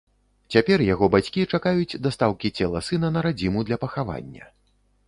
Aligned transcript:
Цяпер 0.55 0.83
яго 0.93 1.09
бацькі 1.17 1.45
чакаюць 1.57 1.99
дастаўкі 2.09 2.53
цела 2.61 2.85
сына 2.89 3.07
на 3.15 3.19
радзіму 3.29 3.59
для 3.71 3.77
пахавання. 3.87 4.53